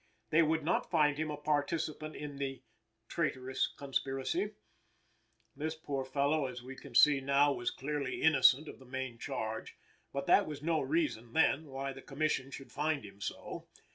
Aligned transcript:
They 0.31 0.41
would 0.41 0.63
not 0.63 0.89
find 0.89 1.15
him 1.19 1.29
a 1.29 1.37
participant 1.37 2.15
in 2.15 2.37
the 2.37 2.63
"traitorous 3.07 3.67
conspiracy." 3.67 4.55
This 5.55 5.75
poor 5.75 6.03
fellow, 6.05 6.47
as 6.47 6.63
we 6.63 6.75
can 6.75 6.95
see 6.95 7.21
now, 7.21 7.53
was 7.53 7.69
clearly 7.69 8.19
innocent 8.23 8.67
of 8.67 8.79
the 8.79 8.85
main 8.85 9.19
charge; 9.19 9.75
but 10.11 10.25
that 10.25 10.47
was 10.47 10.63
no 10.63 10.81
reason, 10.81 11.33
then, 11.33 11.65
why 11.65 11.93
the 11.93 12.01
Commission 12.01 12.49
should 12.49 12.71
find 12.71 13.05
him 13.05 13.21
so. 13.21 13.67